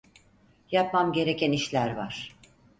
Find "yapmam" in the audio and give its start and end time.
0.71-1.13